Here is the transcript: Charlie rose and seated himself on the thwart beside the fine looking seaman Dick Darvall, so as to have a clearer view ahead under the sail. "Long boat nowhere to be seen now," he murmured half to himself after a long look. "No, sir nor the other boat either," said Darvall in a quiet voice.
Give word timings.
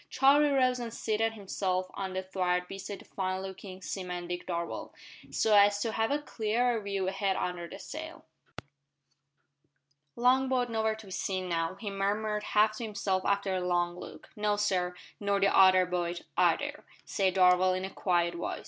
Charlie 0.09 0.49
rose 0.49 0.79
and 0.79 0.91
seated 0.91 1.33
himself 1.33 1.85
on 1.93 2.13
the 2.13 2.23
thwart 2.23 2.67
beside 2.67 2.97
the 3.01 3.05
fine 3.05 3.43
looking 3.43 3.83
seaman 3.83 4.25
Dick 4.25 4.47
Darvall, 4.47 4.91
so 5.29 5.55
as 5.55 5.79
to 5.81 5.91
have 5.91 6.09
a 6.09 6.17
clearer 6.17 6.81
view 6.81 7.07
ahead 7.07 7.35
under 7.35 7.69
the 7.69 7.77
sail. 7.77 8.25
"Long 10.15 10.49
boat 10.49 10.71
nowhere 10.71 10.95
to 10.95 11.05
be 11.05 11.11
seen 11.11 11.47
now," 11.47 11.75
he 11.75 11.91
murmured 11.91 12.41
half 12.41 12.75
to 12.77 12.83
himself 12.83 13.23
after 13.25 13.53
a 13.53 13.61
long 13.61 13.95
look. 13.95 14.31
"No, 14.35 14.55
sir 14.55 14.95
nor 15.19 15.39
the 15.39 15.55
other 15.55 15.85
boat 15.85 16.23
either," 16.35 16.83
said 17.05 17.35
Darvall 17.35 17.77
in 17.77 17.85
a 17.85 17.91
quiet 17.91 18.33
voice. 18.33 18.59